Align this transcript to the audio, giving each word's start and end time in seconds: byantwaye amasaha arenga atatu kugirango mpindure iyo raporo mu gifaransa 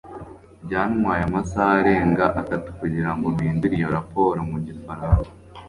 byantwaye 0.65 1.21
amasaha 1.29 1.73
arenga 1.79 2.25
atatu 2.41 2.67
kugirango 2.79 3.25
mpindure 3.35 3.75
iyo 3.79 3.89
raporo 3.97 4.39
mu 4.51 4.57
gifaransa 4.67 5.29